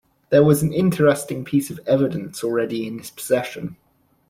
There 0.31 0.43
was 0.43 0.63
an 0.63 0.73
interesting 0.73 1.45
piece 1.45 1.69
of 1.69 1.77
evidence 1.85 2.43
already 2.43 2.87
in 2.87 2.97
his 2.97 3.11
possession. 3.11 3.77